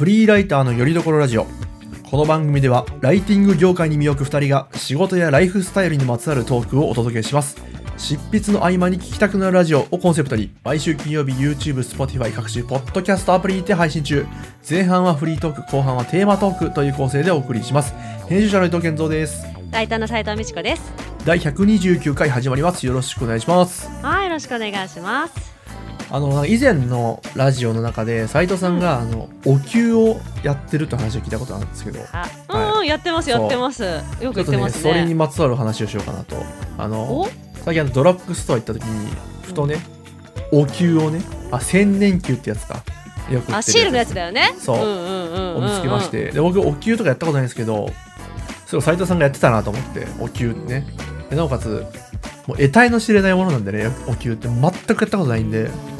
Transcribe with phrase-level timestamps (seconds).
[0.00, 1.46] フリーライターのよりどころラジオ。
[2.10, 7.62] この番組ではライティング業界に身を置く2人が仕事やライフスタイルにまつわるトークをお届けします。
[7.98, 14.24] 執筆の合間に聞きたくなるラジオをコンセプトに毎週金曜日 YouTube、Spotify 各種ポッドキャストアプリにて配信中。
[14.66, 17.92] 前半はフリートーク後半はテーマトークという構成でお送りします。
[18.26, 19.44] 編集者の伊藤健三です。
[19.70, 20.94] ライターの斉藤美智子です。
[21.26, 22.86] 第129回始まります。
[22.86, 23.86] よろしくお願いします。
[24.02, 25.59] はい、よろしくお願いします。
[26.12, 32.00] あの以前のラジオの中で斉藤さんが、あのお灸をやってるって話を聞いたことあるんですけど。
[32.00, 33.84] うん、やってます、やってます。
[33.84, 35.14] よくちょっとね言ってますそれにね。
[35.14, 36.36] まつわる話をしようかなと。
[36.78, 37.28] あのお、
[37.64, 39.76] 最近あのドラッグストア行った時にふとね、
[40.52, 42.82] お灸をねあ千年灸ってやつか。
[43.30, 44.52] よくあ、シールのやつだよね。
[44.58, 44.78] そう。
[44.78, 46.10] を見つけまし。
[46.10, 47.88] て、で僕お灸とかやったことないんですけど
[48.66, 50.84] それを斉藤さんがやってたなと思ってお灸ね。
[51.30, 51.86] でなおかつ
[52.48, 55.62] もう得体の知れないものなんでねお灸って全くやったことないんで。
[55.62, 55.99] うん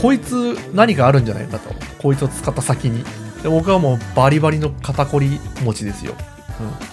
[0.00, 1.74] こいつ何かあるんじゃないかと。
[1.98, 3.04] こいつを使った先に。
[3.42, 6.14] で僕はもうバリバリの肩こり持ちですよ、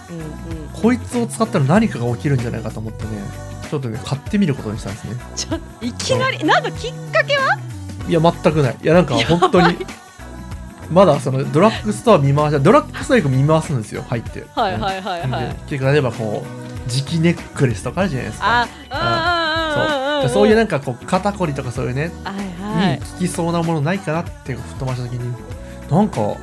[0.10, 0.16] うん。
[0.18, 0.24] うん。
[0.24, 3.10] うん、こいつを使ったら何かが起きるんじゃないかと思ってね。
[3.70, 5.16] ちょっとね買ってみることにしたんですね。
[5.36, 7.60] ちょ、いきなり、なんかきっかけは。
[8.08, 8.78] いや全くない。
[8.82, 9.78] いやなんか本当に
[10.90, 14.44] まだそのドラッグストア見回しドラッグストアよく見回すんですよ入って。
[14.56, 15.50] はいはいはいはい。
[15.70, 15.78] で。
[15.78, 18.62] 結構例えばこう磁気ネックレスとかあるじゃないですか。
[18.62, 18.70] あ、うん
[20.20, 20.34] うんうん。
[20.34, 22.96] そういうなんかこう肩こりとかそういうねはいはい。
[22.96, 25.34] に効きそうなものないかなってふっ飛ばした時に
[25.90, 26.36] なんか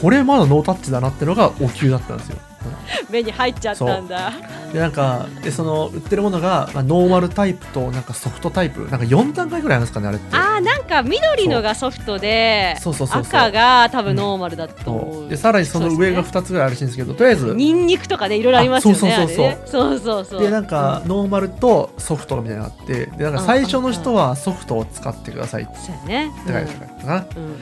[0.00, 2.38] これまだノータッチだなってのがお灸だったんですよ。
[3.10, 4.32] 目に入っちゃったんだ。
[4.72, 10.36] でなんかでその売ってるものが、まあ、ノーマルタイプとなんかソフトタイプなんか4段階ぐらいあるんですかねあれって。
[10.36, 12.76] あー、なんか緑のがソフトで。
[12.80, 15.28] そうそうそうそう赤が多分ノーマルだと思そうう。
[15.28, 19.14] でさらにその上がそうですね2つぐらいあるらしいんですけどとりあえずニンニクとかね、いろいろありますよね。
[19.14, 20.40] あそうそうそうそうねそうそうそう。
[20.42, 26.32] でなんかノーマルとソフトみたいなのがあってでなんか最初の人はソフトを使ってくださいってそうやね。
[26.46, 26.66] 書いてあっ
[26.98, 27.54] たかな、うんうん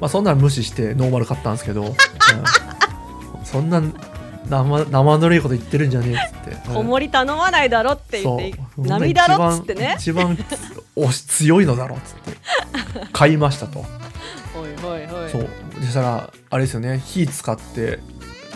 [0.00, 1.94] まあそんなの無視してノーマル買ったんですけど、うん
[3.42, 3.82] そんな
[4.48, 9.96] 生生ぬるいこと言ってるんじゃねえっつって、う ん子守頼まないだろって言って波だろっつってね。
[9.98, 10.58] 一番一番
[10.96, 12.38] 押し強いのだろっつって。
[13.12, 13.84] 買いましたと。
[15.32, 15.48] そう。
[15.80, 17.00] そしたらあれですよね。
[17.04, 17.98] 火使って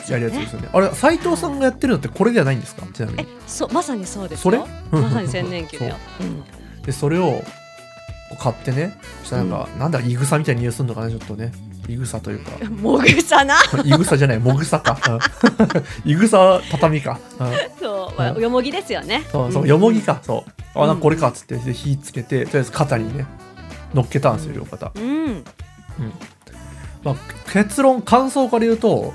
[0.08, 0.68] やるやつですよね。
[0.72, 2.86] あれ斉藤さんがやってるのってこれではないんですか？
[2.92, 4.58] ちなみえにそうまさにそうですそれ？
[4.58, 6.24] よ まさに千年期だよ、 う。
[6.24, 6.42] ん
[6.82, 7.44] でそれを
[8.40, 8.98] 買ってね。
[9.20, 11.52] そしたらなんか、なんだいぐさみたいな匂いするのかなちょっとね
[11.88, 14.98] いぐさというかもぐさないぐさじゃないもぐさか
[16.04, 23.26] いぐさ畳か、うんそう、まあ、よもぎですよねそうそう、よもぎかそうあなんかこれかっつって火つけてとりあえず肩にね
[23.94, 25.44] 乗っけたんですよ両肩、うん
[27.02, 27.16] まあ、
[27.52, 29.12] 結論感想から言うと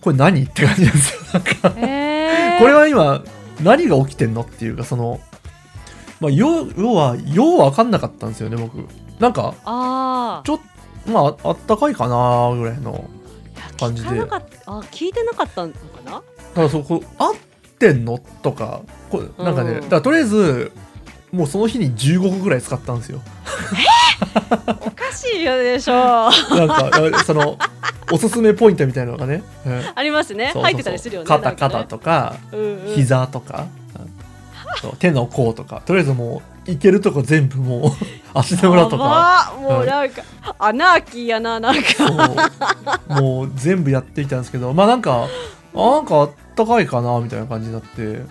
[0.00, 3.22] これ何って感じなんですよなんかへえこれは今
[3.62, 5.20] 何が起きてんのっていうかその、
[6.20, 10.64] まあ、要要はよう分かんなかったんですよね僕なんかあちょっと
[11.06, 13.08] まああったかいかなぐらいの
[13.56, 14.08] あ感じで。
[14.08, 16.12] 聞かあ聞いてなかったのかな？
[16.12, 16.22] だか
[16.62, 17.34] らそこ合っ
[17.78, 18.18] てんの？
[18.42, 20.72] とかこうなんかね、うんだからとりあえず
[21.32, 23.20] もうその日に15個ぐらい使ったんですよ。
[24.80, 25.94] おかしいよでしょ。
[25.94, 26.30] な
[26.64, 27.58] んかあその
[28.10, 30.52] おすすめポイントみたいなのがね、うんありますね。
[30.54, 32.94] 入ってたりするよね肩肩とかうんうん。
[32.94, 33.66] 膝とか、
[34.82, 34.96] うん。
[34.96, 35.82] 手の甲とか。
[35.84, 37.90] とりあえずもういけるとこ全部もう
[38.34, 39.54] 足の裏とか。
[39.58, 40.22] もうなんか、
[40.58, 42.50] アナーキーやななんか。
[43.08, 45.26] もう全部やっていたんですけどまあなんか
[45.74, 48.26] あなんかあったかいかなみたいな感じになって、うん、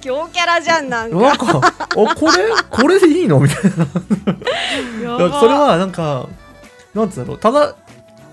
[0.00, 1.16] 強キャラじゃんなんか。
[1.16, 2.32] なんかあこれ
[2.70, 3.40] これでいいの？
[3.40, 3.86] みたいな。
[5.40, 6.28] それはなんか
[6.94, 7.74] なんつうんだろうただ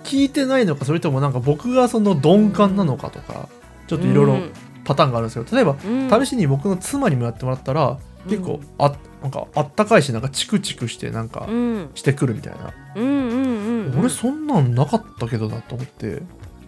[0.04, 3.48] 聞いてないのかそれともなんか僕がその鈍感なのかとか
[3.88, 4.38] ちょっといろいろ
[4.84, 6.26] パターンがあるんですけど例えばうん。
[6.26, 11.90] 試しに僕の妻にもやってもらったら結構うんあなんかあったかいしなんかチクチクしてなんかうん。
[11.96, 14.00] してくるみたいな、うんうんうんうん。
[14.00, 16.24] 俺そんなんなかったけどなと思って、う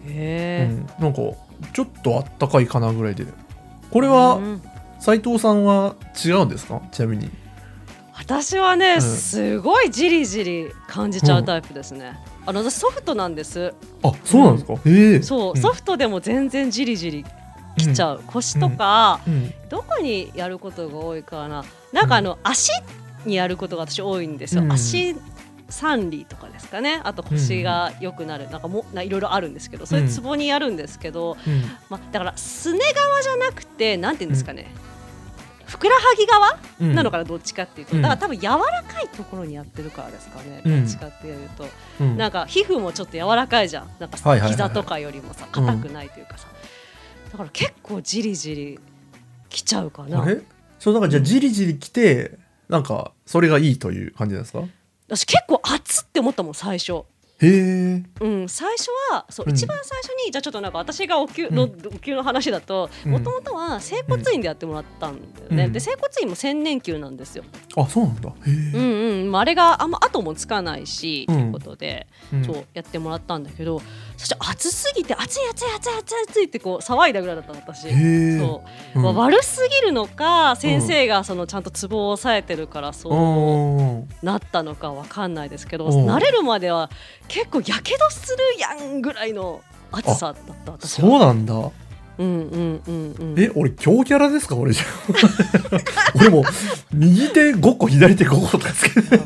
[0.06, 1.20] へん、なんか
[1.72, 3.24] ちょっとあったかいかなぐらいで。
[3.24, 3.32] こ
[3.90, 4.40] これは
[4.98, 5.94] 斉藤さんは
[6.24, 6.82] 違うんですか？
[6.90, 7.30] ちなみに。
[8.12, 9.02] 私はね、ん。
[9.02, 13.72] すごいじりじり感じちゃうタイプですね、あの私ソフトなんです。
[14.02, 15.22] あそうなんですか、ええ。
[15.22, 15.60] そう、ん。
[15.60, 17.24] ソフトでも全然じりじり
[17.76, 19.52] きちゃう、腰とか、うん。
[19.68, 21.64] どこにやることが多いかな。
[21.92, 22.70] なんかあの、足
[23.24, 24.72] にやることが私多いんですよ、うん。
[24.72, 25.16] 足
[25.68, 27.00] 三里とかですかね。
[27.04, 31.62] あと腰が良くなる、なんかもないろいろあるんですけどそういうツボにやるんですけど、うん。
[31.88, 34.70] まあ、だからすね側じゃなくてなんていうんですかね、
[35.64, 36.94] ふくらはぎ側うん。
[36.94, 38.02] なのかなどっちかっていうと、うん。
[38.02, 40.80] だから多分柔らかいところにやってるからですかね、うん。
[40.82, 41.66] どっちかっていうと、
[42.00, 42.16] うん。
[42.16, 43.90] なんか皮膚もちょっと柔らかいじゃん。
[43.98, 44.16] なんか
[44.46, 46.46] 膝とかよりもさ硬くないというかさ、
[47.34, 48.78] だから結構じりじり
[49.48, 50.22] きちゃうかな。
[50.22, 50.40] あれ？
[50.78, 52.38] そうなんかじゃあじりじり来て
[52.68, 54.62] なんかそれがいいという感じですか？
[55.08, 57.02] 私結構熱って思ったもん最初。
[57.40, 58.02] へえ。
[58.20, 59.54] うん、最初はそう、うん。
[59.54, 61.72] 一番最初にじゃあちょっとなんか私がお灸の、うん。
[61.88, 63.10] お灸の話だとうん。
[63.10, 65.72] もともとは整骨院でやってもらったんだよね、うん。
[65.72, 67.42] で整骨院も千年灸なんですよ、
[67.76, 68.28] あそうなんだ。
[68.28, 69.32] へうえんうん。
[69.32, 71.34] まあ、あれがあんま後もつかないし、うん。
[71.34, 72.44] ということで、うん。
[72.44, 73.82] そうやってもらったんだけど
[74.16, 77.88] そして暑すぎて暑い暑い暑い暑い暑いってこう騒いだぐらいだったの私。
[78.38, 78.62] そ
[78.94, 78.98] う。
[78.98, 79.02] うん。
[79.02, 84.08] まあ悪すぎるのか先生がそのちゃんとツボを押さえてるからそううん。
[84.22, 86.08] なったのかわかんないですけどうん。
[86.10, 86.90] 慣れるまでは
[87.28, 89.62] 結構やけどするやんぐらいの
[89.92, 90.34] 暑さ
[90.66, 91.54] だったそうなんだ
[92.18, 93.34] うんうんうんうん。
[93.38, 94.56] え俺強キャラですか？
[94.56, 94.84] 俺じゃ。
[96.16, 96.44] 俺も
[96.92, 99.16] 右手5個左手5個とかつけて。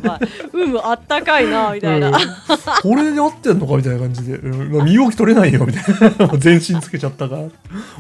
[0.53, 2.15] うんあったかいなみたいな、うん。
[2.15, 6.37] これで合ってんのかみたいな感じで、うん、身動き取れないよみたいな。
[6.39, 7.43] 全身つけちゃったから。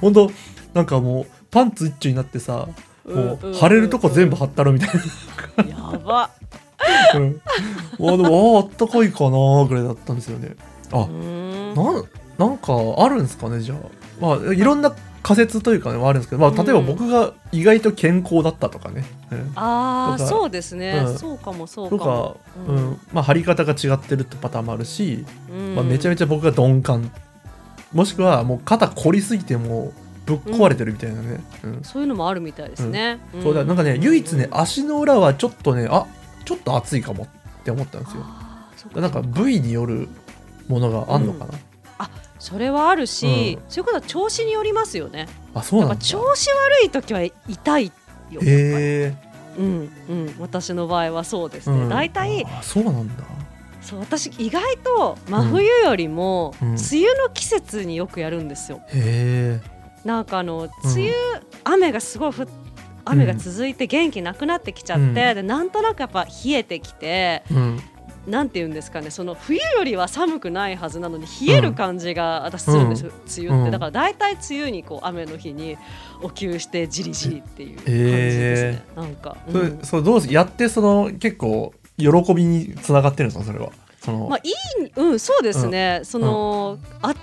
[0.01, 0.31] 本当
[0.75, 2.69] なんかもうパンツ一丁になってさ
[3.07, 4.91] もう腫れるとこ全部貼ったろみたい
[5.69, 6.31] やば。
[7.15, 7.41] な、うん、
[8.15, 10.57] あでもあああったかいかなぐらいだったんですよね。
[10.93, 12.05] あなん
[12.39, 13.79] なんかあるんですかねじゃあ
[14.21, 21.19] まあいろんな仮説というかねはあるんですけど、まあ、例えば僕が意外と健康だったとかね、うんとかああそうですね、うん。
[21.19, 23.01] そうかもそうとかかも、うん。
[23.13, 25.75] まあ、張り方が違ってるってパターンもあるし、うん。
[25.75, 27.11] まあ、めちゃめちゃ僕が鈍感。
[27.93, 29.93] もしくはもう肩凝りすぎてもう
[30.27, 31.81] ぶっ壊れてるみたいなね、うん。
[31.83, 36.07] そういうのもあるみたいですね、そうだなんかね唯一ね足の裏はちょっとねあ
[36.45, 37.29] ちょっと熱いかもっ
[37.65, 39.01] て思ったんですよ。
[39.01, 40.09] なんか部位による
[40.69, 41.53] ものがあんのかな、
[42.39, 43.71] それはあるし、うん。
[43.71, 45.29] そういうことは調子によりますよね。
[45.55, 45.97] あそうなんだ。
[45.97, 47.93] 調子悪い時は痛い
[48.31, 49.15] よへえ
[49.59, 50.35] うんうん。
[50.39, 51.89] 私の場合はそうですね、うん。
[51.89, 53.25] 大体あそうなんだ。
[53.81, 56.69] そう私意外と真冬よりもうん。
[56.71, 58.81] 梅雨の季節によくやるんですよ。
[58.89, 61.13] へえなんかあの梅雨、
[61.65, 62.47] 雨がすごい降っ
[63.05, 65.15] 雨が続いて元気なくなってきちゃって、うん。
[65.15, 67.81] でなんとなくやっぱ冷えてきてうん
[68.29, 73.71] なんて言うんですかねその冬よりは寒くないはずなのに冷える感じが私するんですよ、梅雨って、うん。
[73.71, 75.77] だから大体梅雨にこう雨の日に
[76.23, 79.79] お灸してじりじりっていう感じですね、なんか、うん。
[79.83, 83.73] それどうすやってその結構喜びにつながってるんですかそれは？
[84.01, 84.53] その、まあいい
[84.95, 87.15] うんそうですね、その、あ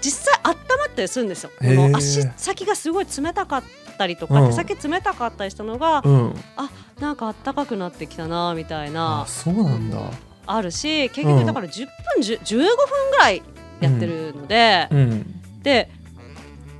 [0.00, 1.50] 実際温まったりするんですよ。
[1.58, 1.90] こへー。
[1.90, 3.62] の足先がすごい冷たかっ
[3.98, 4.50] たりとか、うん。
[4.50, 6.34] 手先冷たかったりしたのが、うん。
[6.98, 9.98] なんか暖かくなってきたなみたいあなそうなんだ
[10.46, 12.66] あるし結うん局だから10分、10 15分
[13.10, 13.42] ぐらい
[13.80, 15.42] やってるので、うん。
[15.62, 15.90] で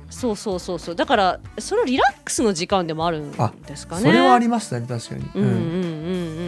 [0.09, 0.95] そうそうそうそう。
[0.95, 4.03] だからそのリラックスの時間でもあるんですかね。
[4.03, 5.29] それはありましたね確かに。
[5.35, 5.59] うんうんうんう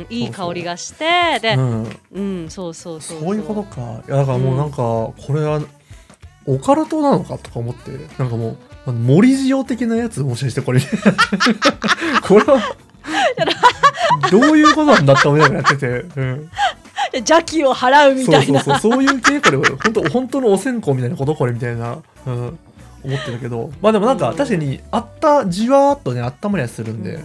[0.01, 0.07] ん。
[0.09, 1.99] いい香りがしてでうん。
[2.13, 3.35] うんそうそうそうそう。
[3.35, 3.81] いうことか。
[4.07, 5.61] いやだからもうなんかこれは
[6.45, 10.79] オカルトなのかとか思ってなんかもう森塩的なやつもしかしてこれ
[12.21, 12.75] これは
[14.31, 16.49] どういうことなんだって思いながらやってて、うん、で
[17.19, 18.79] 邪気を払うみそうそうたいなそう。
[18.91, 22.59] そういう系これ本当本当のお線香みたいなことこれみたいな、うん、
[23.03, 23.71] 思ってるけど。
[23.81, 24.37] まあでもなんかうん。
[24.37, 27.19] 確かにあったじわーっとね温まりはするんで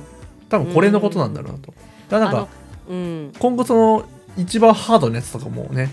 [0.48, 1.74] 多分これのことなんだろうなと。
[2.08, 2.48] だからなんか
[2.88, 3.32] うん。
[3.38, 4.04] 今後その
[4.36, 5.90] 一番ハードなやつとかもね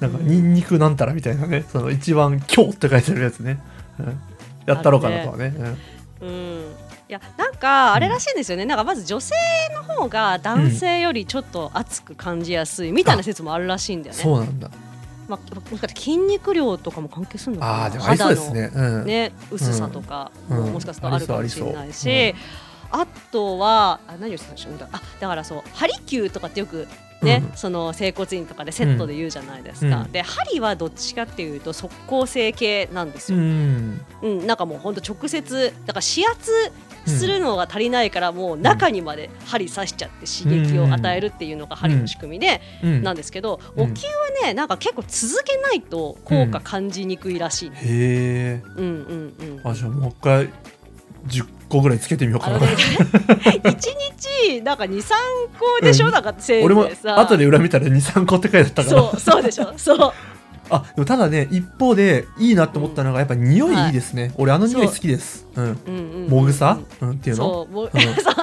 [0.00, 3.60] なんかニンニクなんたらみたいなねその一番強って書いてあるやつね、
[3.98, 4.20] うん、
[4.66, 5.54] やったろうかなとはね。
[6.20, 9.34] うんいやなんかあれらしいんですよね、なんかまず女性
[9.74, 14.22] の方が男性よりちょっと熱く感じやすいみたいな説もあるらしいんだうんよね。
[14.24, 14.70] そうなんだ。
[15.28, 17.72] まあ、もしかして筋肉量とかも関係するのかな。
[17.72, 18.70] ああでもありそうですね。
[18.74, 19.04] うん。
[19.04, 20.72] ね薄さとかもうん。
[20.72, 22.34] もしかするとあるかもしれないし、
[22.90, 24.74] あとはあ何をしたんでしょう。
[24.92, 26.88] あだからそう針灸とかってよく
[27.22, 27.56] ね、うん。
[27.56, 30.12] その整骨院とかでセットで言うじゃないですか、うん。
[30.12, 34.00] で針はどっちかっていうと即効性系なんですうよ、ん。
[34.22, 36.72] うんなんかもうほんと直接だから指圧
[37.06, 43.02] するのが足りないからもう中にまで針刺しちゃって刺激を与えるっていうのが針の仕組みでうん。
[43.02, 43.82] なんですけど、うん。
[43.84, 48.62] お灸はねなんか結構続けないと効果感じにくいらしい、へえ。
[48.76, 49.34] うん、うん
[49.64, 49.70] うん。
[49.70, 50.50] あじゃあもう一回
[51.28, 52.58] 10個ぐらいつけてみようかな。
[52.58, 52.66] ね
[53.64, 55.02] 一日なんか23
[55.58, 56.12] 個でしょ、うん。
[56.12, 57.18] なんかせい俺もぜいさ。
[57.18, 59.02] 後で裏見たら23個って書いてあったから。
[59.02, 59.72] そうそうでしょ？
[59.76, 60.12] そう
[60.70, 65.46] あでもただね一方でいいなって思ったのがやっぱ匂いいいですね、俺あの匂い好きです。
[65.54, 65.60] う。
[65.60, 65.64] ん。
[65.64, 67.44] うんうんもぐさ、うん、っていうの？
[67.44, 68.00] そうもう、うん。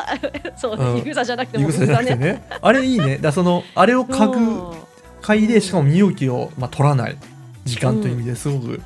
[0.57, 0.97] そううん。
[0.97, 2.25] いぐさじゃなくていもぐぐさじゃなくてさね。
[2.25, 3.17] ねあれいいね。
[3.17, 4.75] だそのあれを嗅ぐ
[5.21, 7.17] 嗅いでしかも身動きを、まあ、取らない
[7.65, 8.81] 時間という意味ですごく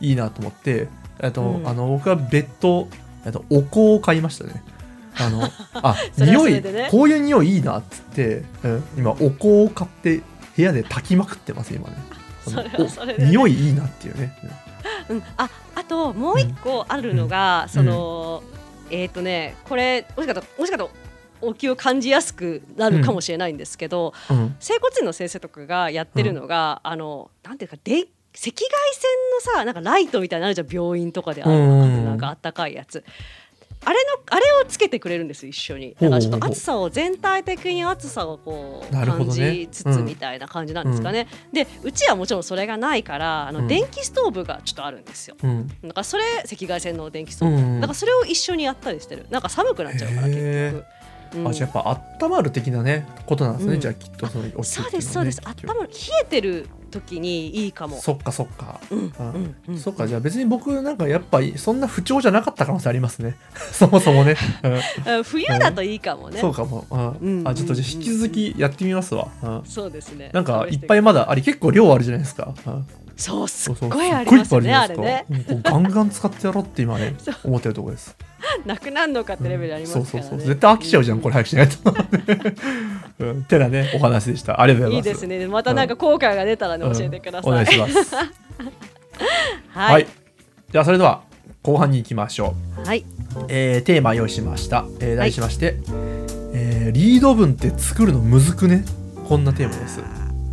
[0.00, 0.88] いいなと思って、
[1.20, 1.68] えっとうん。
[1.68, 2.88] あの僕は別途
[3.24, 4.62] えっとお香を買いましたね。
[5.18, 5.42] あの
[5.82, 10.20] あ匂いこういう匂いいいなっつって、うん、今お香を買って
[10.56, 11.96] 部屋で炊きまくってます今ね
[13.18, 14.32] 匂いいいなっていうね、
[15.08, 17.68] うん、ああともう一個あるのが、ん。
[17.68, 18.42] その、
[18.90, 20.88] えっ、とねこれもしかしたらもしかしたら
[21.40, 24.56] お気を感じやすくなるかもしれないんですけど、うん。
[24.60, 28.52] 整骨院の先生とかがやってるのが、あのなんていうかで赤外
[28.94, 32.04] 線のさなんかライトみたいなのあるじゃん病院とかであるうんうんうん。
[32.04, 33.04] なんかあったかいやつ。
[33.84, 35.96] あれのあれをつけてくれるんですよ一緒に。
[36.00, 43.68] だからちょっと暑さを全体的に暑さをこう感じつつみたいな感じなんですかね、でうちはもちろんそれがないからあの、うん。
[43.68, 45.36] 電気ストーブがちょっとあるんですよ。
[45.42, 45.70] うん。
[45.82, 47.80] なんかそれ赤外線の電気ストーブ、うんうん。
[47.80, 49.26] なんかそれを一緒にやったりしてる。
[49.30, 50.72] なんか寒くなっちゃうから結へ
[51.32, 51.48] 局、うん。
[51.48, 53.80] あじゃあやっぱ温まる的なねことなんですね、うん。
[53.80, 55.40] じゃあきっとそのおそうですそうです。
[55.44, 55.88] 頭冷
[56.22, 57.96] えてる時にいいかも。
[58.00, 60.06] そっかそっか、うんそっか。
[60.06, 63.36] じゃあ別に僕なんかやっぱりそんな不調じゃなかった可能性ありますね。
[63.72, 65.16] そもそもね、うん。
[65.16, 67.40] うん冬だといいかもね、そうかも、うん。
[67.40, 69.62] うんあちょっとじゃあ引き続きやってみますわ、うん。
[69.64, 70.30] そうですね。
[70.32, 70.76] なんかい。
[70.76, 72.86] っぱいまだあれ結構量あるじゃないですか、うん
[73.22, 74.60] そうすっそうそうごいありますよ。
[74.60, 75.26] ねあれね。
[75.62, 77.14] ガンガン使ってやろうって今ね
[77.44, 78.16] 思ってるところです。
[78.66, 80.48] なくなるのかってレベルありますからね、そうそうそう。
[80.48, 81.94] 絶対飽きちゃうじゃん、これ早くしないと、
[83.20, 84.60] うん、てなねお話でした。
[84.60, 85.08] ありがとうございます。
[85.08, 85.46] いいですね。
[85.46, 86.92] またなんか後悔が出たらね、うん。
[86.92, 88.14] 教えてください、お願いします。
[88.16, 88.26] は
[89.92, 90.02] はい。
[90.02, 90.06] い、
[90.72, 91.22] じゃあそれでは
[91.62, 92.86] 後半に行きましょう。
[92.86, 93.04] はい。
[93.48, 95.76] えーテーマ用意しました、えー題しまして、
[96.52, 98.84] えーリード文って作るのむずくね？
[99.28, 100.00] こんなテーマです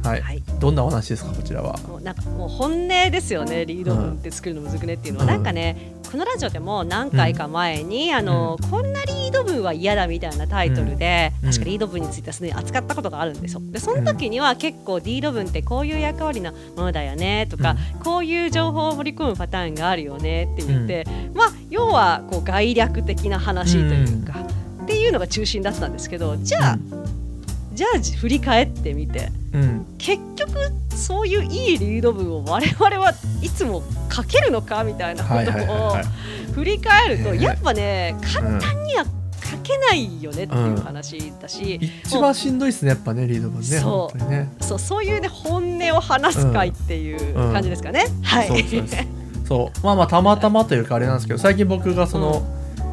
[0.04, 0.44] はい、はい。
[0.60, 1.78] どんなお話ですかこちらは？
[1.80, 3.66] もうなんかもう本音ですよね。
[3.66, 5.30] リード文って作るのむずくねっていうのは、うん。
[5.32, 11.50] なんかねこのラジオでも何回か前に、あのこんなリード文は嫌だみたいなタイトルで、うん。
[11.50, 13.62] 確かリード文についてはすでに扱ったことがあるんですよ。
[13.64, 24.40] でその時には結構リード文ってこういう役割のものだよねとか、こういう情報を盛り込むパターンがあるよねって言って、まあ要はこう概略的な話というか、
[24.84, 26.80] っていうのが中心だったんですけどじゃあ、
[27.80, 29.30] じゃあ振り返ってみて。
[29.54, 29.86] うん。
[29.98, 30.52] 結局
[30.94, 33.82] そういういいリード文を我々はいつも
[34.12, 36.04] 書けるのかみたいなこはいはいはいとをはい。
[36.52, 44.18] 振り返るとねやっぱね簡単には書けないよねっていう話だし、一番しんどいですねやっぱねリード文ねそう。
[44.30, 44.52] ね。
[44.60, 48.08] そうそういうね本音を話す会っていう感じですかね。
[48.24, 48.48] はい。
[48.50, 49.08] そうですそうです。
[49.48, 49.86] そう。
[49.86, 52.44] まあまあたまたまというかあれなんですけど最近僕がその、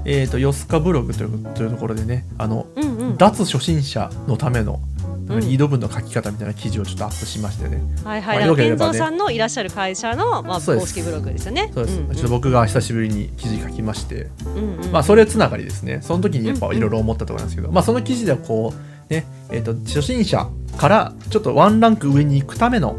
[0.06, 3.16] えっ、とヨスカブログというというところでねあの、うんうん。
[3.16, 4.80] 脱初心者のための
[5.28, 5.40] うん。
[5.40, 11.70] リード文の書き方みたいな記事をちょっとアップしましてね、はいはい、まあだから健三さんのいらっしゃる会社の、まあ、公式ブログですよね。
[11.74, 12.14] そうです、んん。
[12.14, 14.92] ちょっと僕が久しぶりに記事書きまして、うんうん。
[14.92, 15.98] まあそれつながりですね。
[16.02, 20.46] その時にやっぱいろいろ思ったところなんですけど、まあその記事ではこうねえっ、と初心者
[20.76, 22.96] からちょっとワンランク上に行くための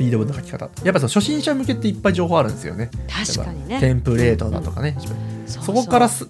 [0.00, 0.68] リード文の書き方。
[0.82, 2.90] やっぱその初心者向けっていっぱい情報あるんですよね。
[3.08, 3.78] 確かにね。
[3.78, 4.96] テンプレートだとかね、
[5.46, 6.28] そそこからす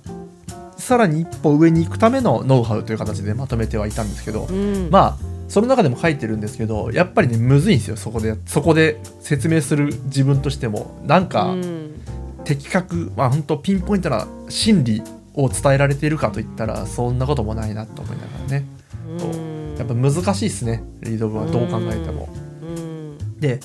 [0.89, 5.17] さらに一歩上に行くためのノウハウという形でまとめてはいたんですけど、うん、まあ
[5.47, 8.39] その中でも書いてるんですけどやっぱりねむずいんですよそこで。
[8.47, 10.99] そこで説明する自分としても。
[11.05, 12.01] なんかうん。
[12.45, 15.03] 的確まあ本当ピンポイントな真理
[15.35, 18.65] を伝えられているかといったらそんなこともないなと思いながらね。
[19.21, 19.77] うん。
[19.77, 22.31] やっぱ難しいですねリード文はどう考えても。
[22.63, 23.39] うん。
[23.39, 23.61] で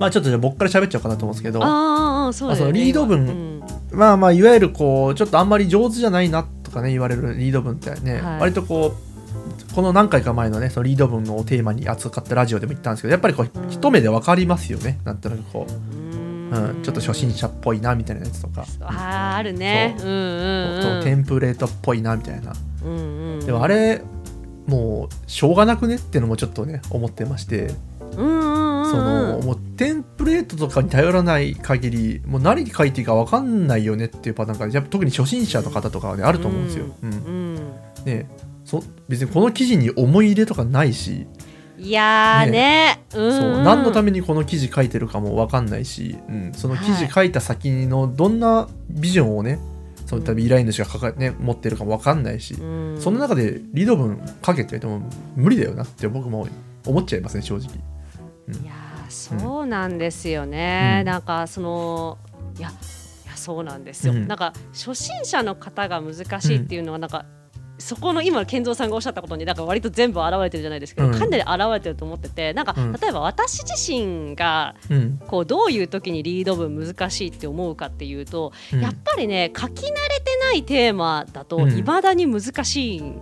[0.00, 1.70] まあちょっとじゃあ僕から喋っちゃおうかなと思うんですけどあね。
[1.70, 3.56] まあそのリード文うん
[3.92, 8.40] まあまあいわゆるこうちょっとあんまり上手じゃないなとかね言われるリード文ってね、はい。
[8.40, 14.98] 割とこうこの何回か前のねそのリード文をテーマに扱ったラジオでも言ったんですけどやっぱりこううん一目で分かりますよね。
[15.04, 16.06] なんとなくこう、うん。
[16.48, 19.96] うん、ちょっと初心者っぽいなみたいなやつとか、あーあるね。
[19.98, 20.08] そう。
[20.08, 22.52] うんうんそううんテンプレートっぽいなみたいな。
[22.84, 24.00] うんうんでもあれ
[24.66, 27.72] もうしょうがなくねっていうのもちょっとね思ってまして、
[28.96, 36.86] そのもうテンプレートとかに頼らない限りもう何に書いていいか分かんないよねっていうパターンがやっぱ特に初心者の方とかはねあると思うんですよ。
[37.02, 37.56] うんうん。
[38.04, 38.28] ね
[38.64, 41.26] そ別にこの記事に思い入れとかないし、
[41.78, 43.04] いやーね。
[43.14, 49.58] うんそう何のためにこの記事書いてるかも分かんないし、うん、その記事書いた先のどんなビジョンをね
[50.06, 52.96] その多分依頼主が抱え、ね、持ってるかも分かんないし、うん。
[53.00, 55.00] その中でリード文書けってても
[55.36, 56.48] 無理だよなって僕も
[56.86, 57.66] 思っちゃいますね正直。
[57.68, 61.06] いやーそうなんですよね、うん。
[61.06, 62.18] なんかその
[62.58, 62.72] いやい
[63.28, 64.26] やそうなんですよ、うん。
[64.26, 67.26] なんか初心者の方が難しいっていうのはなんか、
[67.78, 71.12] そこの今の健三さんがおっしゃったことになんか割と全部現れてるじゃないですけど、うん。
[71.12, 72.92] かなり現れてると思っててなんか、うん。
[72.92, 75.20] 例えば私自身がうん。
[75.26, 78.80] こうどういう時にリード文難しいって思うかっていうと、うん。
[78.80, 81.78] やっぱりね書き慣れてないテーマだとうん。
[81.78, 83.20] いまだに難しいん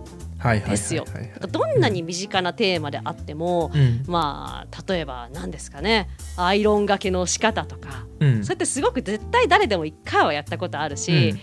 [0.67, 1.05] ですよ。
[1.51, 4.03] どんなに身近なテーマであっても、うん。
[4.07, 6.09] まあ例えば何ですかね。
[6.37, 8.43] アイロンがけの仕方とか、うん。
[8.43, 11.35] それってすごく絶対誰でも一回はやったことあるし、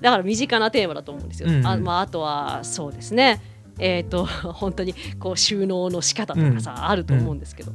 [0.00, 1.48] だから身近なテーマだと思うんですよ。
[1.48, 3.40] うんあまあ、あとはそうですね。
[3.78, 7.72] えー、と 本当にこう収納の仕方とかさ、あると思うんですけど、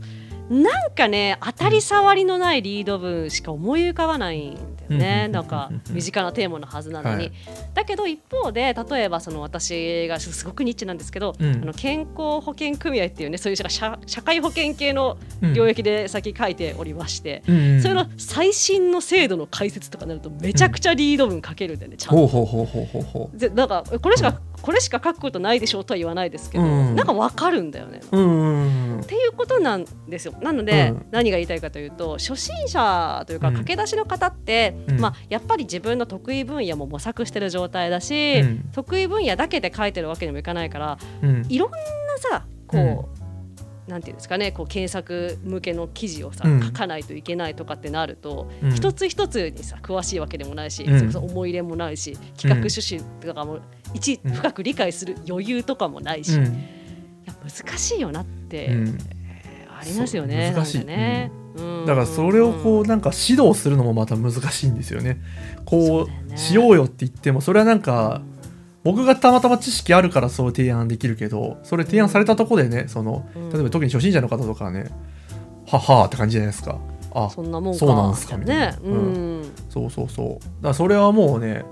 [0.50, 7.32] なんかね当たり障りのないリード文しか思い浮かばないんだよよね、うんなんか身近なテーマのはずなのに、はい。
[7.74, 11.52] だけど一方で例えばその私がすごくニッチなんですけど、うん。
[11.54, 22.28] あの健康保険組合っていうねそういう社社会保険系のうん領域で先書いておりまして、うんうんそれの最新の制度の解説とかになるとめちゃくちゃリード文書けるんだよね、ちゃんと。
[22.28, 28.02] ほうほうほうほうほうほでなんかこれしか、これしか書くことないでしょうとは言わないですけど、うんなんかわかるんだよね。
[28.12, 29.02] ううんうんうん。
[29.02, 30.34] っていうことなんですよ。
[30.42, 31.06] なので、うん。
[31.12, 33.54] 何が言いたいかというと初心者というかうん。
[33.56, 35.00] 駆け出しの方って、うん。
[35.00, 38.70] まあ、やっぱり自分の得意分野も模索してる状態だし、うん。
[38.72, 41.46] 得意分野だけで書いてるわけにもいかないからうん。
[41.50, 41.78] いろんな
[42.18, 43.10] さこ
[43.88, 46.64] う、なんていうんですかねこう検索向けの記事をさ、うん。
[46.64, 48.72] 書かないといけないとかってなると、うん。
[48.72, 50.98] 一つ一つにさ詳しいわけでもないし、うん。
[50.98, 53.60] それこそ思い入れもないし企画趣旨とかも
[53.94, 56.46] 一うん深く理解する余裕とかもないし、いうん。
[57.26, 58.98] や難しいよなって、うん。
[59.80, 60.54] ありますよね。
[60.56, 60.86] 難しい。
[60.86, 61.41] ね、うん
[61.86, 65.22] だからそれをこううんなんか指導するのもまた難しいんですよね。
[65.66, 68.22] こそうしようよって言ってもそれはなんか
[68.84, 73.50] 僕がたまたま知識あるからそう提案できるけどそれ提案されたとこでねそのうん。
[73.52, 74.90] 例えば特に初心者の方とかはね
[75.68, 76.80] ははーって感じじゃないですか。
[77.14, 78.72] あそんなもんかそうなんすかみたいな。
[78.72, 79.52] ね、うん。
[79.70, 80.28] そうそうそう。
[80.30, 81.66] だからそれはもうね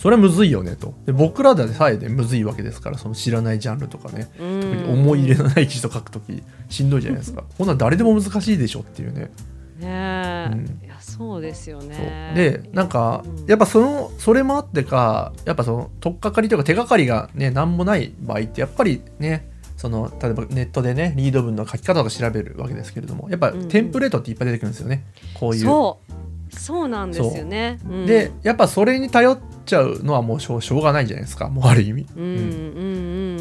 [0.00, 0.94] それはむずいよねと。
[1.04, 4.30] で僕らでさえねむずいわけですからその知らないジャンルとかね。
[4.40, 4.60] うん。
[4.62, 7.44] 特に思い入れのない記事と書くときしんどいじゃないですか。
[7.58, 7.66] こん。
[7.66, 9.30] なん誰でも難しいでしょっていうね。
[9.78, 10.80] ねえ、うん。
[10.82, 12.32] いやそうですよね。
[12.34, 13.46] でなんかうん。
[13.46, 23.68] やっぱそのそれもあってかやっぱその取っかかりというか手がかりがね何もない場合ってやっぱりねその例えばネットでねリード文の書き方とか調べるわけですけれどもやっぱうんうん。
[23.68, 25.04] テンプレートっていっぱい出てくるんですよね。
[25.34, 25.60] こういう。
[25.60, 26.12] そう
[26.50, 27.78] そうなんですよね。
[27.84, 27.88] う。
[27.88, 28.06] ん。
[28.06, 32.06] でやっぱそれに頼っちゃうのはもうしょうしょうがないじゃないですかもうある意味。
[32.16, 32.26] うんう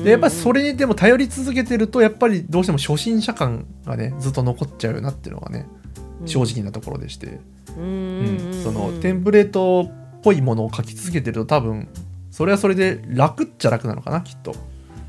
[0.01, 5.67] んでやっぱりそれにでも頼り続けてるとやっぱりどうしても初心者感がねずっと残っちゃうよなっていうのがね
[6.25, 7.39] 正直なところでして、
[7.77, 11.87] うんうんそのテンプレートっぽいものを書き続けてると多分
[12.31, 14.55] それはそれで楽っちゃ楽なのかなきっと。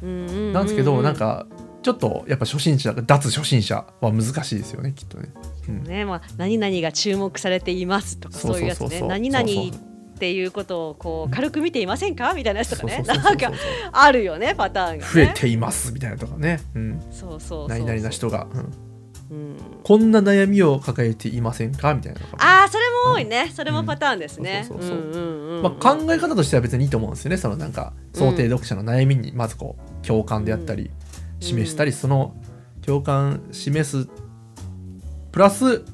[0.03, 1.47] なんですけどなんか
[1.83, 5.33] ちょっとやっぱ初心者脱初心者は難しいですよねきっとね。
[5.69, 6.05] うんね。
[6.05, 9.01] まあ、何々が注目されていますとかそそうういうやつね。
[9.03, 12.35] 何々っていうことをこう軽く見ていませんか？
[12.35, 13.51] みたいなやつとかねなんか
[13.93, 16.61] あるよねパターンが、ね、増えていますみたいなとかね。
[16.75, 17.03] うん。
[17.11, 18.61] そうそう何々な人が、うん。
[19.31, 19.57] うん。
[19.83, 21.95] こんな悩みを抱えていませんか？
[21.95, 24.67] みたいなああそれも多いね、それもパターンですね。
[24.69, 24.75] 考
[26.11, 27.39] え方としては別にいいと思うんですよね。
[27.39, 30.91] そのなんか想定読者の悩みにまずこう共感であったり
[31.41, 32.37] 示したり、その
[32.85, 34.09] 共感示す
[35.33, 35.85] プラス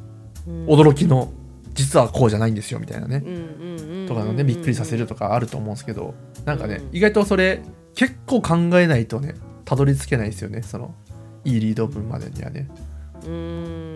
[0.46, 0.66] うん。
[0.66, 1.32] 驚きの
[1.74, 6.96] 実はこうじゃないんですよみたいなね、うんうんうんうんとかのねびっくりさせるとかあると思うんですけどなんかね、うん。
[6.96, 7.60] 意外とそれ
[7.96, 10.94] 結構考えないとねたどり着けないですよねその
[11.44, 12.68] いいリード文までにはね。
[13.22, 13.30] うー
[13.92, 13.95] ん。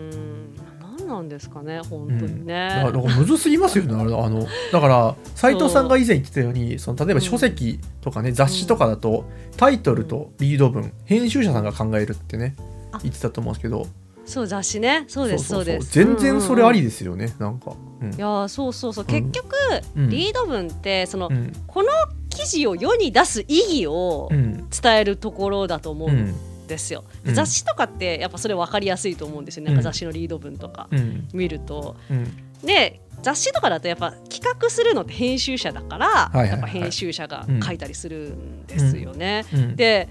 [1.11, 2.81] なんですかね本当にね。
[2.83, 9.25] だからむずすぎますよねあのだから斉藤さんが以前言ってたようにその例えば書籍とかね、雑誌とかだと
[9.57, 12.55] タイトルとリード文編集者さんが考えるってね
[12.91, 12.99] あ。
[13.03, 13.87] 言ってたと思うんですけど。
[14.25, 15.05] そう雑誌ね。
[15.07, 15.93] そうですそうです。
[15.93, 18.13] 全然それありでですよね、なんか、うん。
[18.13, 19.31] いやーそうそうそう、うん。
[19.31, 19.55] 結局、
[19.95, 20.09] うん。
[20.09, 21.51] リード文ってその、うん。
[21.67, 21.89] この
[22.29, 24.69] 記事を世に出す意義をうん。
[24.69, 26.35] 伝えるところだと思ううんん
[26.71, 27.03] ですよ。
[27.25, 27.35] うん。
[27.35, 29.75] 雑誌とかってやっぱそれ分かりやすいと思うんですよね、うん。
[29.75, 31.27] なんか雑誌のリード文とかうん。
[31.33, 31.95] 見ると。
[32.09, 32.65] うん。
[32.65, 39.45] で雑誌とかだとやっぱ企画するのって編集者だから、やっぱ編集者が書いたりするんですよね。
[39.53, 39.75] うん。
[39.75, 40.09] で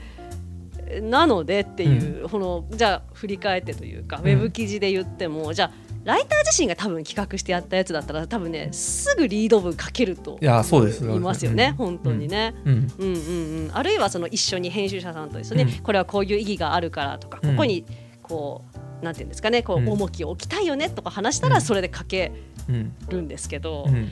[1.02, 4.20] なのでっていう、このじゃあ振り返ってというか、ん。
[4.20, 11.04] ウェブ記事で言ってもじゃあライター自身が多分企画してやったやつだったら多分ねすぐリード文書けるといやそうです。
[11.04, 11.74] 言いますよね、うん。
[11.76, 12.54] 本当にね。
[12.64, 12.92] うん。
[12.98, 15.82] うんうんうん、あるいはその一緒に編集者さんとですね、うん。
[15.82, 17.50] これはこういう意義があるからとか、うん。
[17.50, 17.84] ここに
[18.22, 18.64] こ
[19.00, 21.52] うなんていうんですかねこう重きを置きたいよねとか話したうん。
[21.52, 22.32] らそれで書け
[22.68, 24.10] うんるんですけど、うん。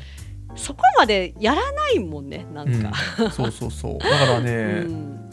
[0.56, 2.92] そこまでやらないもんねなんか。
[3.18, 3.30] うん。
[3.30, 3.98] そうそうそう。
[3.98, 4.52] だからね、
[4.86, 5.27] うん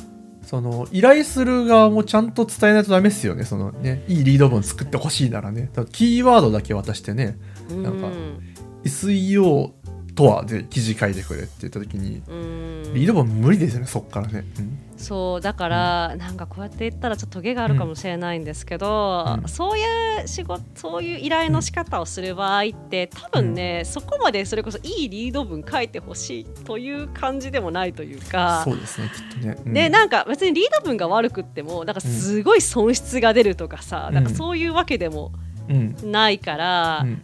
[0.45, 3.43] その依頼する側もちゃんと伝えないとダメですよね。
[3.43, 5.69] そのねいいリード文作ってほしいならね。
[5.91, 7.37] キーワードだけ渡してね。
[7.69, 8.39] なんかうん。
[8.83, 9.71] SEO
[10.15, 12.93] とはで記事書いてくれって言った時にうん。
[12.93, 14.79] リード文無理ですよねそっからね、うん。
[14.97, 19.49] そうだから、なんかこうやって言ったらちょっとトゲがあるかもしれないんですけど、うん。
[19.49, 19.83] そうい
[20.23, 28.61] う仕事そういう依頼の仕方をする場合って多分ね、そこまでそれこそいいリード文書いてほしいという感じでもないというか。
[28.63, 29.73] そうですねきっとね、うん。
[29.73, 34.15] でなんか別にリード文が悪くってもなんかすごい損失が出るとかさ、うん。
[34.15, 35.33] なんかそういうわけでも
[35.67, 35.95] うん。
[36.11, 37.21] ないから、うん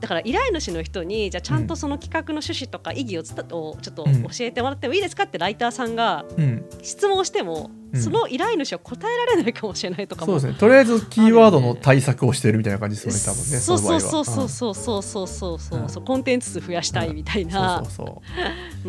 [0.00, 4.22] だから依頼主の人にじゃあちゃんとその企画の趣旨とか意義をつたをちょっとうん。
[4.22, 6.64] 教えてもらってもいいですかってライターさんがうん。
[6.82, 8.00] 質問しても、うん。
[8.00, 10.26] その依頼主は答えられないかもしれないとかも。
[10.26, 10.58] そうですね。
[10.58, 18.22] とりあえずキーワードの対策をしてるみたいな感じですよね多分ねそうそうの場合はそうそうそうそうそうそうそう、コンテンツ数増やしたいみたいうんなそうそうそ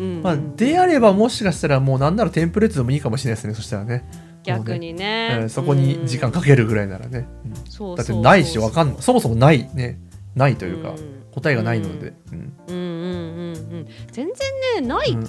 [0.00, 0.22] うん。
[0.22, 4.04] まあであればもしかしたらもうなんならテンプレートでもいいかもしれないですねそしたらね。
[4.44, 7.54] 逆にね、うんそこに時間かけるぐらいならね、うん。
[7.54, 7.96] そうそう。
[7.96, 8.96] だってないしわかんない。
[9.00, 10.00] そもそもないね
[10.34, 11.22] ないというか、うん。
[11.32, 12.56] 答えがないので、うん。
[12.68, 12.74] うん。
[12.74, 14.34] うんうんうん全然
[14.82, 15.10] ねない。
[15.10, 15.28] うん。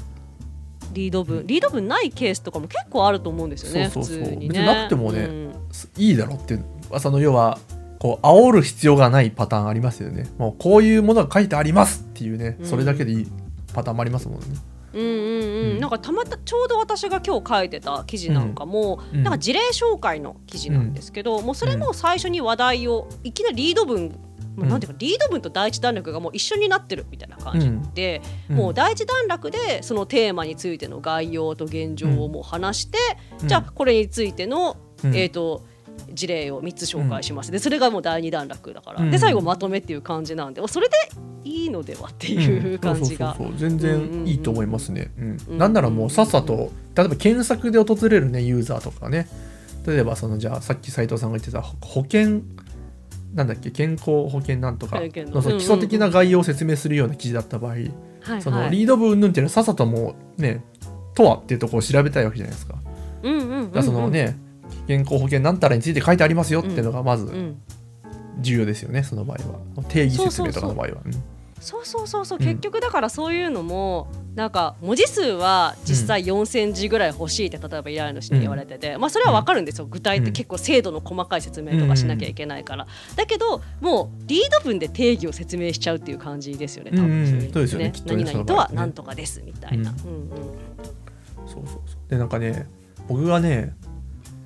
[0.93, 4.23] リード文、リード文ないケースとかも結構あると思うんですよねそうそうそう。
[4.25, 4.47] 普通にね。
[4.49, 5.53] 別になくてもねうん。
[5.97, 6.59] いいだろうって
[6.99, 7.57] その要は
[7.97, 10.29] こう煽る必要がないパターンありますよね。
[10.37, 12.65] もうこういうものが書いてありますっていうねうん。
[12.65, 13.27] それだけでいい
[13.73, 14.45] パターンもありますもんね、
[14.93, 15.79] うんうんうん、うん。
[15.79, 19.23] なんかたまたちょうど私が今日書いてた記事なんかも、うん。
[19.23, 24.15] なんか事例紹介の記事なんですけど、もうそれも最初に話題をいきなりリード文
[24.55, 28.55] もうなんていうかリード文と第一段落がもう一緒になってるみたいな感じで、うん。
[28.55, 32.97] もう第一段落でそのテーマについての概要と現状をもう話して、
[33.41, 33.47] うん。
[33.47, 35.15] じゃあこれについての、うん。
[35.15, 35.63] えっ、と
[36.11, 39.11] 事例を3つ紹介します、でそれがもう第二段落だから、うん。
[39.11, 40.95] で最後まとめっていう感じなんでそれで
[41.43, 43.35] いいのではっていう感じが。
[43.35, 43.69] そうそうそうそう。
[43.69, 45.57] 全然いいと思いますね、うんうん。
[45.57, 49.27] なんならもうさっさと例えば検索で訪れるねユーザーとかね。
[49.85, 52.41] 例えばそのじゃあさっき斉藤さんが言ってた保保険
[53.33, 55.07] なんだっけ健康保険なんとかの。
[55.31, 60.63] のその基礎的な概要を説明するような記事だった場合、はいそのはいリード部云々っていうのはさっさともうね
[61.13, 62.75] とはっていうところを調べたいわけじゃないですか。
[63.23, 63.65] うんうんうんうん。
[63.65, 64.37] だからそのね、
[64.87, 67.57] 健康保険なんたらについて書いてありますよっていうのがまずうん、
[68.39, 69.83] 重要ですよね、その場合は。
[69.89, 70.93] 定義説明とかの場合は。
[71.05, 71.21] うんそう
[71.63, 72.45] そうそうそう、うん。
[72.45, 79.85] 結局だからそういうのもなんか文字数は実際4,000字ぐらい欲しいって例えば依頼主に言われてて、まあそれは分かるんですよ。
[79.85, 80.33] 具体的、うん。
[80.33, 87.93] 結構精度の細かい説明とかしなきゃいけないから、だけどもうリード文で定義を説明しちゃうっていう感じですよね多分そういうのそうですよね。
[88.05, 90.09] 何々とは何とかですみたいな、うん。
[90.09, 90.29] うん
[91.45, 92.09] そうそうそう。
[92.09, 92.67] でなんかね
[93.07, 93.75] 僕がね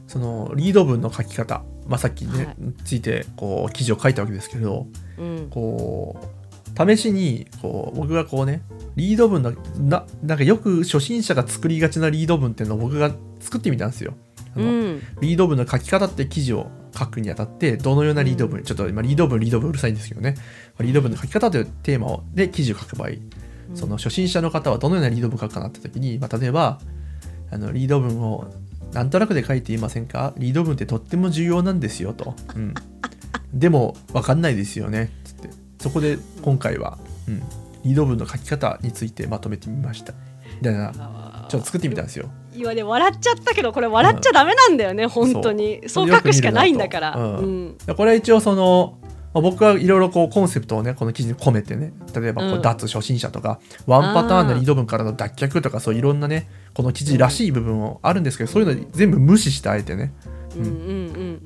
[0.07, 2.55] そのリード文の書き方、まあ、さっきね、はい。
[2.85, 5.47] ついてこう記事を書いたわけですけれどうん。
[5.49, 6.36] こう
[6.77, 8.61] 試しにこう僕がこうね
[8.95, 14.13] リード文のななんかよく初心者が作りがちなリード文っていうのを僕が作ってみたんですよ。
[14.55, 15.01] あのうん。
[15.21, 20.35] リード文の書き方って記事を書くにあたってどのようなリード文、ちょっと今リード文リード文うるさいんですけどね。
[20.79, 23.09] リード文の書き方というテーマをで記事を書く場合
[23.75, 26.79] その初心者の方はどのようなリード文書くかなって時に、まあ、例えば
[27.51, 28.47] あのリード文を
[28.93, 30.33] なんとなくで書いていませんか？
[30.37, 32.73] リード文ってとっても重要なんですよと、うん、
[33.53, 35.11] でも分かんないですよね
[35.79, 37.39] そこで今回は、うん、
[37.83, 40.13] リード文の書き方についてまとめてみました。
[40.59, 42.29] みたいなちょっと作ってみたんですよ。
[42.55, 45.87] 今ね笑っちゃったけどこれ笑っちゃダメなんだよね、本当に。
[45.87, 46.09] そう。
[46.09, 47.13] 書くしかないんだから。
[47.13, 47.77] そうん。
[47.77, 48.97] でこれは一応その
[49.33, 52.61] まあ僕はいろいろこうコンセプトをねこの記事に込めてね例えばこううん。
[52.61, 60.13] 脱初心者とか、ワンパターンのリード文からの脱却とかそういろんなねこの記事らしい部分もあるんですけど、そういうの全部無視してあえてね。
[60.55, 60.75] うんうんうん。
[60.75, 60.83] う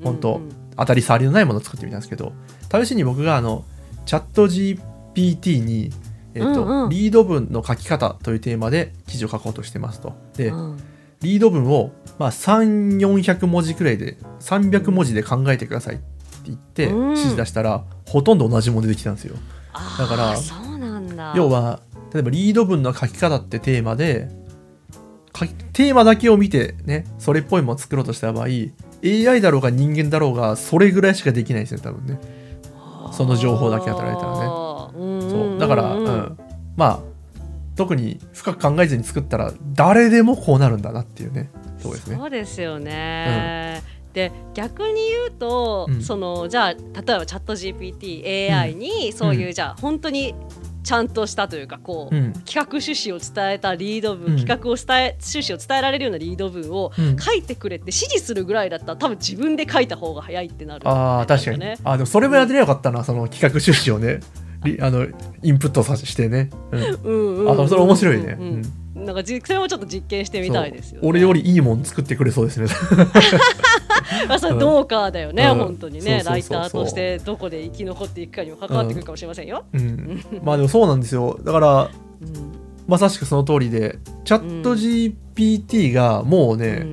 [0.02, 0.40] 本当
[0.76, 2.32] 当たり障りのないものを作ってみたんですけど
[2.72, 3.64] 試しに僕があの
[4.04, 5.90] チャット GPT に、
[6.34, 10.14] えっとうんうんリード文の書き方というテーマで記事を書こうとしてますと。
[10.36, 10.78] で、うん
[11.20, 16.04] リード文を、まあ、3400文字くらいで300文字で考えてくださいって
[16.46, 19.36] 言ってうん指示出したら、ほとんど同じものできたんですよ。
[19.72, 20.34] あだから
[21.34, 21.80] 要は
[22.12, 24.28] 例えばリード文の書き方ってテーマで
[25.72, 28.46] テーマだけを見てねそれっぽいものを作ろうとした場合
[29.04, 32.20] AI だろうが人間だろうがそれぐらいしかできないですね多分ね。
[33.12, 34.38] その情報だけ与えられたらね。
[34.38, 35.58] ねそう。
[35.58, 36.38] だから、うん、
[36.76, 37.00] まあ
[37.76, 41.50] 特に深く考えずに作ったら誰でもこうなるんだなっていうね。
[41.78, 42.16] そうですね。
[42.16, 43.82] そうですよね。
[44.12, 46.02] で逆に言うと、うん。
[46.02, 46.80] そのじゃあ例え
[47.18, 50.34] ばチャット GPT、AI にそういう、うんじゃあ本当に
[50.82, 52.32] ちゃんとしたというかこう、うん。
[52.32, 54.38] 企画趣旨を伝えたリード文、うん。
[54.38, 57.16] 企画を伝え趣旨を伝えられるようなリード文をうん。
[57.18, 61.78] 書いてくれって指示するぐらいだったら多分自分で書いた方が早いってなるああ確かに、ね。
[61.84, 64.20] あでもそれもやってりゃよかったなその企画趣旨をね。
[64.64, 65.06] りあの
[65.42, 66.80] インプットさせしてね、うん。
[66.80, 68.46] うんうんうんあそれ面白いね、うん。
[68.46, 68.62] うん
[68.94, 71.08] なんかじそれもちょっと実験してみたいですよ、ね。
[71.08, 72.66] 俺よりいいもん作ってくれそうですね。
[74.28, 75.58] まあそれどうかだよね、うん。
[75.58, 76.22] 本当にね。
[76.24, 79.64] ライターとしてどこで生き残っていくかにも関わってくるかもしれませんよ。
[79.72, 81.38] うん、 まあでもそうなんですよ。
[81.42, 82.52] だからうん
[82.86, 86.84] まさしくその通りでチャット GPT がもうね、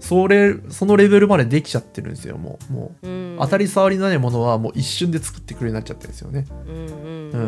[0.00, 2.72] それそのレベルまでできちゃってるんですよもう。
[2.72, 3.36] もううん。
[3.38, 6.46] 当たり障りのないものはもう一瞬で作ってくれるようになっちゃってるんですよね。
[6.50, 7.40] うんうんうん。
[7.40, 7.46] う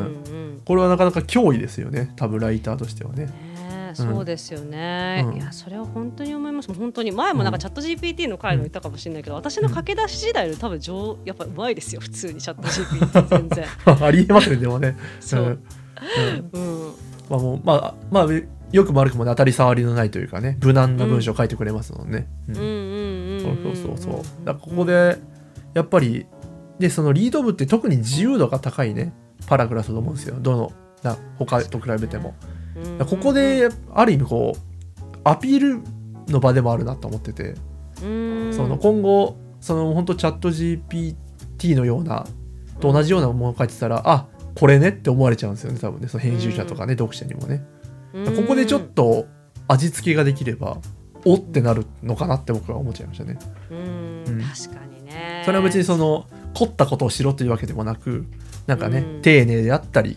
[0.56, 0.62] ん。
[0.64, 2.12] これはなかなか脅威ですよね。
[2.16, 3.32] 多分ライターとしてはね
[3.94, 5.36] そうですよね、うん。
[5.36, 6.72] いやそれは本当に思います。
[6.72, 13.66] 本当に前もなんかチャット GPT の回でも言ったかもしれないけど、私の駆け出し時代より多分上やっぱうまいですよ普通にチャット GPT 全然。
[14.06, 14.96] ありえますねでもね。
[15.20, 15.58] そう、んうん。
[16.52, 16.58] う
[16.90, 16.92] ん、
[17.28, 18.26] まあもうまあまあ
[18.72, 22.56] よくも悪くもね当たり障りのないというかね無難な文章を書いてくれますもんね、うん。
[22.56, 22.62] うん。
[22.62, 22.74] うんう
[23.36, 25.18] んそうそうそうらここで
[25.74, 26.26] やっぱり
[26.78, 29.12] でそのリード部って特に自由度が高いね
[29.46, 30.36] パラグラスだと思うんですよ。
[30.38, 30.72] どの
[31.02, 32.34] な他と比べても
[33.08, 35.82] ここである意味こうアピール
[36.32, 37.54] の場でもあるなと思ってて。
[38.02, 38.52] うん。
[38.52, 42.26] その今後その本当チャット GPT のような
[42.80, 46.08] と同じようなものを書いてたらあこれねって思われちゃうんですよね多分ね。
[46.08, 47.64] その編集者とかね、読者にもね。
[48.36, 49.26] ここでちょっと
[49.68, 50.78] 味付けができれば
[51.24, 53.38] おってなるのかなって僕は思っちゃいましたね。
[53.70, 54.24] うん。
[54.26, 54.42] うん。
[54.42, 55.42] 確かにね。
[55.44, 58.24] それは別にその凝ったことをしろというわけでもなく
[58.66, 59.22] なんかね、うん。
[59.22, 60.16] 丁寧であったり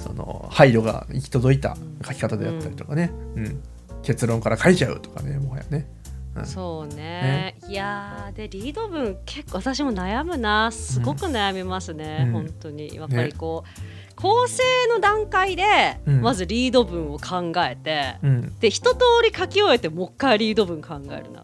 [0.00, 3.62] その配慮が行き届いた書き方であったりとかね、うん。
[4.02, 5.86] 結論から書いちゃうとかねもはやね。
[6.44, 7.56] そうね。
[7.68, 10.72] いやーでリード文結構私も悩むな。
[10.72, 12.32] すごく悩みますね、うん。
[12.32, 12.94] 本当に。
[12.94, 13.68] やっぱりこう、
[14.20, 16.20] 構成の段階でうん。
[16.20, 18.58] まずリード文を考えて、うん。
[18.60, 21.42] で一通り書き終えてもう一回リード文考えるな。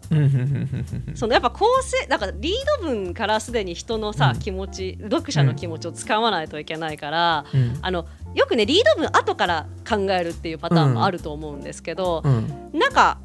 [1.15, 4.39] そのやっぱ構成だからリード文からすでに人のさ、うん。
[4.39, 7.79] 気持ち読者の気持ちをつかまないといけないから、うん。
[7.81, 12.69] あのよくねリード文後から考えるっていうパターンもあると思うんですけど、うん。
[12.77, 13.19] なんか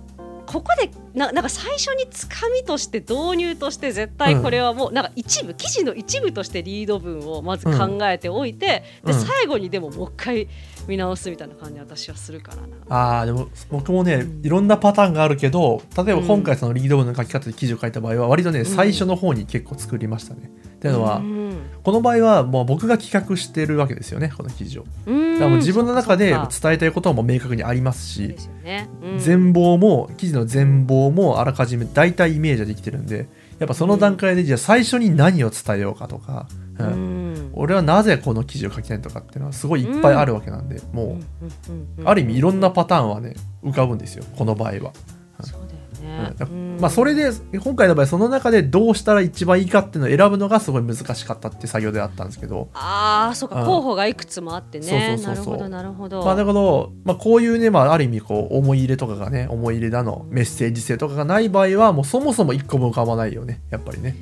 [0.47, 9.21] ここでななんか最初につかみとして導入として絶対これはもうなんか一部記事の一部としてリード文をまず考えておいて、でうん。
[9.21, 10.49] 最後にでももう一回
[10.89, 13.21] 見直すみたいな感じ私はするからな。
[13.21, 14.45] あーでも僕もねうん。
[14.45, 16.27] いろんなパターンがあるけど例えばうん。
[16.27, 18.65] 今回そのリード文の書き方で記事を書いた場合は割とねん。
[18.65, 20.51] 最初の方に結構作りましたね。
[20.77, 21.53] っていうのはうん。
[21.83, 24.85] この場合はもう僕が企画してるわけですよねこの記事を。
[25.07, 25.33] うん。
[25.35, 28.37] だからもう自分の中で伝えたいことはもう明確にありますし
[29.19, 36.47] 全貌も記事の全貌もあらかじめ大体イメージはできてるんでやっぱその段階でじゃあ最初に何を伝えようかとか、
[36.79, 37.22] ううんん
[37.55, 41.19] 俺はなぜこの記事を書きたいとかっていうのはすごいいっぱいあるわけなんで、もう、うんうん
[41.99, 44.93] うんある意味いろんなパターンはね浮かぶんですよこの場合は。
[46.81, 53.67] まあそれで今回の場合その中でどうしたら一番いいかっていうのを選ぶのがすごい難しかったっていう作業であったんですけど、ああそうかうん。
[53.67, 55.17] 候補がいくつもあってね。
[55.17, 56.25] なるほどなるほど。
[56.25, 64.17] まあだけど、まあ、こういうね、まあ、ある意味こう思い入れとかがね思い入れだのメッセージ性とかがない場合はもうそもそも一個も浮かばないよねやっぱりね。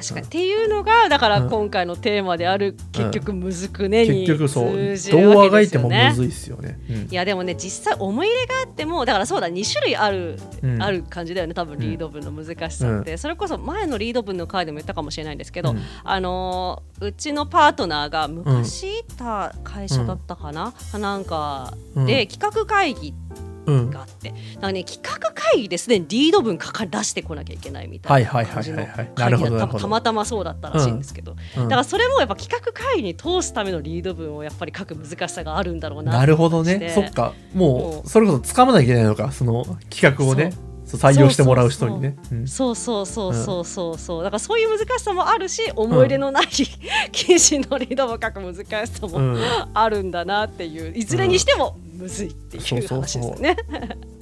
[0.00, 1.50] 確かに、っていうのがだからうん。
[1.50, 4.66] 今回のテーマである、結局むずくねに結局そう。
[5.10, 6.78] どうあがいてもむずいっすよね。
[6.88, 6.96] うん。
[7.10, 10.82] いやでもね実際思い入れがあってもだからそうだ2種類ある、うん。
[10.82, 15.82] ある感じだよね多分リード文の難しさって、それこそ前のリード文の回でも言ったかもしれないんですけど、うん。
[16.04, 24.30] あのーうちのパートナーが昔いた会社だったかな、なんかで、企画会議うんがあって。
[24.30, 31.62] なんかね企画会議ですでにリード文書か出してこなきゃいけないみたいな感じの会議だったまたまそうだったらしいんですけど、うん。
[31.64, 36.92] だからそれもやっぱ企画会議に通すためのリード文をやっぱり書く難しさがあるんだろうななるほどね。
[36.94, 37.34] そっか。
[37.54, 39.32] ももうそれこそ掴まなきゃいけないのか。
[39.32, 40.52] その企画をね
[40.96, 42.16] 採用してもらう人にね。
[42.32, 42.74] うんそう。
[42.76, 44.24] そうそうそうそうそう。
[44.24, 49.38] だからそういう難しさもあるし思い入れのない、記事のリード文書く難しさもうん。
[49.74, 53.56] あるんだなっていういずれにしてもむずいっていう話ですね。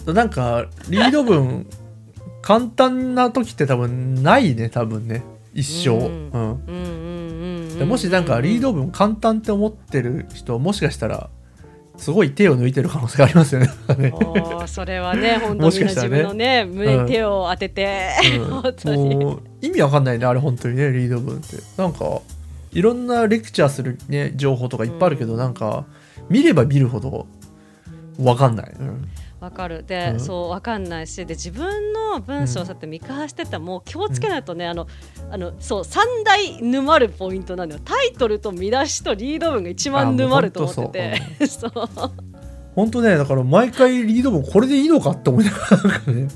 [0.06, 1.66] なんかリード文
[2.42, 5.22] 簡単な時って多分ないね多分ね。
[5.54, 5.98] 一生、
[7.84, 11.30] もしなんかリード文簡単って思ってる人もしかしたら
[11.98, 13.68] すごい手を抜いてる可能性がありますよね。
[14.66, 21.56] それはね本当もに自分のね胸うんに手を当てて、う う意味わかんないねあれ本当にねリード文って。
[21.76, 22.20] なんか
[22.72, 25.84] いろんなレクチャーするね情報とかいっぱいあるけど、なんか
[26.28, 27.26] 見れば見るほど
[28.22, 29.08] わかんない、うん
[29.40, 29.84] わかる。
[29.86, 30.20] で、うん。
[30.20, 31.24] そうわかんないし。
[31.24, 34.86] で自分の文章をさって見返してたらもう気をつけないとね、あの
[35.30, 37.80] あのそう三大沼るポイントなのよ。
[37.84, 41.46] タイトルと見出しとリード文が一番沼ると思ってて。
[41.46, 41.72] そう。
[42.74, 45.58] 本当ねだから毎回リード文これでいいのかって思いなが
[46.06, 46.28] らね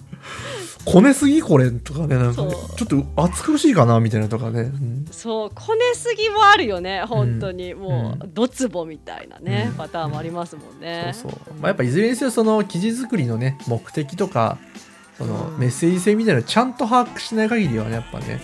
[0.85, 5.07] こねすぎこれとかねなんかちょっと暑苦しいかなみたいなとかね、うん。
[5.11, 9.75] そうこねすぎもあるよね本当に、もううドツボみたいなね、うん。
[9.77, 11.12] パターンもありますもんね。
[11.14, 14.59] そうそう、まあ、やっぱいずれにせよその記事作りのね目的とか
[15.18, 15.59] そのうん。
[15.59, 18.40] メッセージ性みたいなのをちゃんと把握しない限りはねやっぱね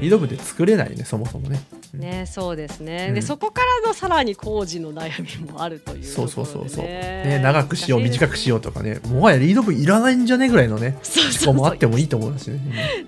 [0.00, 1.62] リード文って作れないねそもそもね、
[1.98, 3.14] ね、そうですね、うん。
[3.14, 9.00] でそこからのさらに工事の悩みもあるというそうそうそうそう、ね、長くしよう短くしようとかね。
[9.08, 11.44] もはやリード分いらないんじゃねぐらいのねそう思考そう。
[11.44, 12.60] そもあってもいいと思うしね、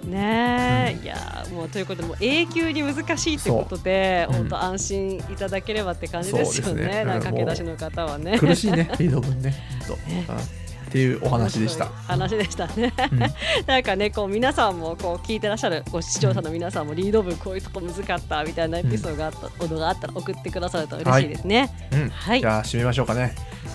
[0.04, 6.94] うね、いやーもうということでもう永久に難しいってことで本当安心いただければって感じですよそうですね。
[6.98, 8.32] ねなんか駆け出しの方はね。
[8.32, 9.54] うん苦しいね リード分ね
[9.86, 10.26] ほんとね。
[10.28, 13.18] うんっていうお話でした、話でしたね、うん。
[13.66, 21.70] なんかねこう皆さんもこう聞いてらっしゃるご視聴者の皆さんもリード部こういうとこ難かったみたいなエピソードがあった、ことがあったら送ってくださると嬉しいですね。
[21.92, 22.40] うんはい。
[22.40, 23.34] じゃあ締めましょうかね。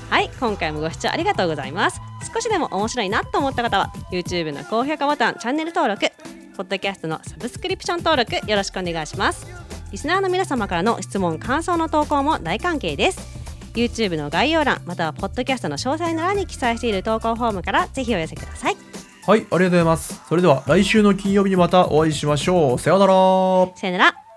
[0.10, 2.02] はい、今回もご視聴ありがとうございます。
[2.34, 6.06] 少しでも面白いなと思った方は、YouTube の高評価ボタン、チャンネル登録、
[6.58, 9.47] Podcast のサブスクリプション登録よろしくお願いします。
[9.91, 13.40] リスナーの皆様からの質問、感想の投稿も大歓迎です。
[13.73, 18.77] YouTube の概要欄、または Podcast の詳細の欄に記載している投稿フォームからぜひお寄せください。
[19.25, 24.31] はいありがとうございますそれでは来週の金曜日にまたお会いしましょうさようならさよなら。